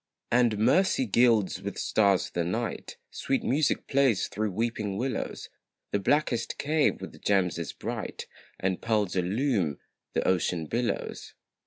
[0.31, 5.47] And mercy gilds with stars the night; Sweet music plays through weeping willows;
[5.91, 8.25] The blackest cave with gems is bright,
[8.59, 9.77] And pearls illume
[10.13, 11.35] the ocean billows.